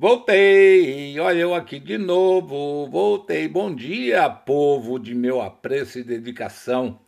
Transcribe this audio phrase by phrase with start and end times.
[0.00, 3.48] Voltei, olha eu aqui de novo, voltei.
[3.48, 7.00] Bom dia, povo de meu apreço e dedicação,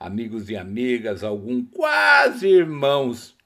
[0.00, 3.36] amigos e amigas, algum quase irmãos,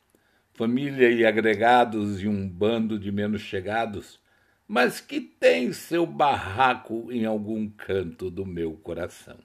[0.54, 4.20] família e agregados e um bando de menos chegados,
[4.68, 9.40] mas que tem seu barraco em algum canto do meu coração.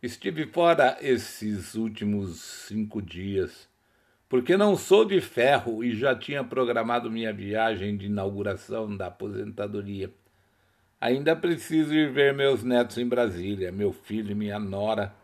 [0.00, 3.68] Estive fora esses últimos cinco dias
[4.28, 10.12] porque não sou de ferro e já tinha programado minha viagem de inauguração da aposentadoria.
[11.00, 15.14] Ainda preciso ir ver meus netos em Brasília, meu filho e minha nora,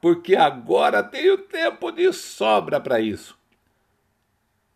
[0.00, 3.36] porque agora tenho tempo de sobra para isso.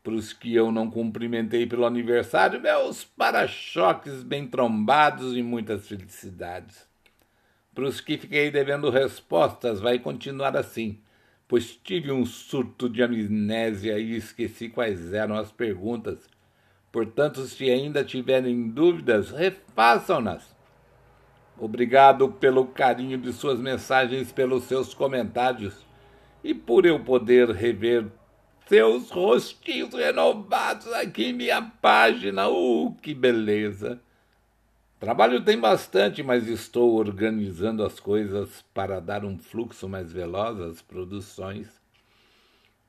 [0.03, 6.89] Para os que eu não cumprimentei pelo aniversário, meus para-choques bem trombados e muitas felicidades.
[7.75, 10.99] Para os que fiquei devendo respostas, vai continuar assim
[11.51, 16.31] pois tive um surto de amnésia e esqueci quais eram as perguntas.
[16.93, 20.55] Portanto, se ainda tiverem dúvidas, refaçam-nas.
[21.59, 25.85] Obrigado pelo carinho de suas mensagens, pelos seus comentários
[26.45, 28.07] e por eu poder rever
[28.69, 32.49] seus rostinhos renovados aqui em minha página.
[32.49, 34.01] Uh, que beleza!
[35.01, 40.83] Trabalho tem bastante, mas estou organizando as coisas para dar um fluxo mais veloz às
[40.83, 41.81] produções.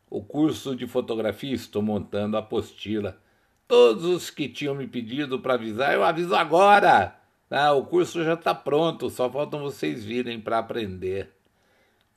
[0.09, 3.17] O curso de fotografia estou montando a apostila.
[3.65, 7.15] Todos os que tinham me pedido para avisar, eu aviso agora.
[7.49, 11.31] Ah, o curso já está pronto, só faltam vocês virem para aprender.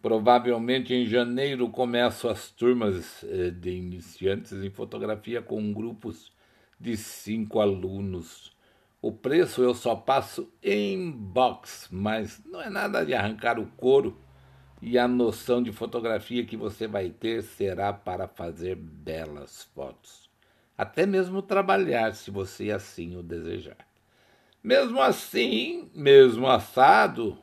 [0.03, 6.33] Provavelmente em janeiro começo as turmas eh, de iniciantes em fotografia com grupos
[6.81, 8.54] de cinco alunos.
[9.05, 14.19] O preço eu só passo em box, mas não é nada de arrancar o couro
[14.81, 20.31] e a noção de fotografia que você vai ter será para fazer belas fotos.
[20.75, 23.77] Até mesmo trabalhar, se você assim o desejar.
[24.63, 27.37] Mesmo assim, mesmo assado,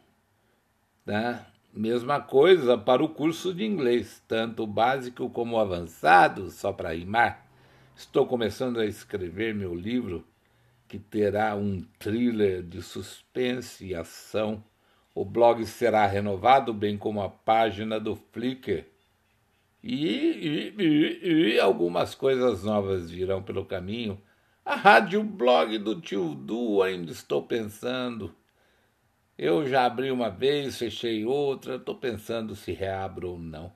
[1.06, 1.45] né?
[1.71, 7.45] mesma coisa para o curso de inglês, tanto básico como avançado, só para rimar.
[7.95, 10.26] Estou começando a escrever meu livro
[10.91, 14.61] que terá um thriller de suspense e ação.
[15.15, 18.83] O blog será renovado, bem como a página do Flickr.
[19.81, 24.21] E, e, e, e algumas coisas novas virão pelo caminho.
[24.65, 28.35] A rádio blog do tio Du ainda estou pensando.
[29.37, 33.71] Eu já abri uma vez, fechei outra, estou pensando se reabro ou não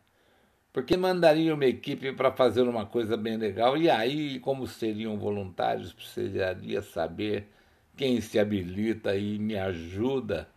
[0.76, 3.78] porque mandaria uma equipe para fazer uma coisa bem legal.
[3.78, 7.48] E aí, como seriam voluntários, precisaria saber
[7.96, 10.50] quem se habilita e me ajuda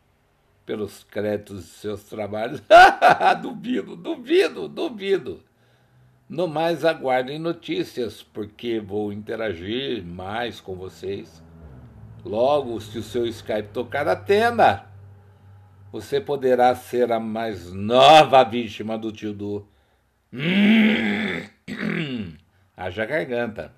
[0.67, 2.61] pelos créditos de seus trabalhos.
[3.41, 5.41] duvido, duvido, duvido.
[6.29, 11.41] No mais, aguardem notícias, porque vou interagir mais com vocês.
[12.25, 14.85] Logo, se o seu Skype tocar, atenda!
[15.93, 19.78] Você poderá ser a mais nova vítima do tio Du
[22.77, 23.72] Haja garganta.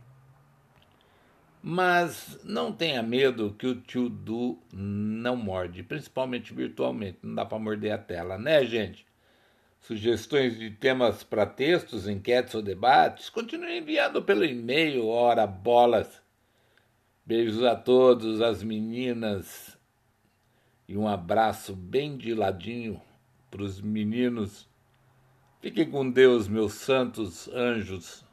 [1.63, 7.19] Mas não tenha medo que o tio Du não morde, principalmente virtualmente.
[7.23, 9.07] Não dá para morder a tela, né, gente?
[9.81, 16.21] Sugestões de temas para textos, enquetes ou debates, continue enviando pelo e-mail, ora bolas.
[17.25, 19.79] Beijos a todos, as meninas,
[20.89, 23.01] e um abraço bem de ladinho
[23.49, 24.69] para os meninos
[25.61, 28.25] Fiquem com Deus, meus santos anjos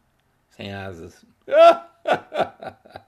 [0.51, 1.25] sem asas.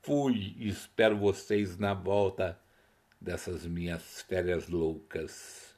[0.00, 2.56] Fui e espero vocês na volta
[3.20, 5.75] dessas minhas férias loucas.